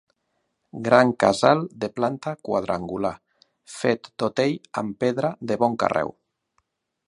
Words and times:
Gran 0.85 1.11
casal 1.23 1.61
de 1.83 1.89
planta 1.99 2.33
quadrangular, 2.49 3.13
fet 3.75 4.11
tot 4.25 4.45
ell 4.47 4.57
en 4.85 4.93
pedra 5.05 5.33
de 5.53 5.63
bon 5.65 5.81
carreu. 5.85 6.15